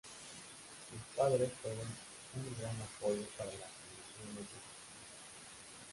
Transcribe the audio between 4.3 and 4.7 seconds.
de sus hijas.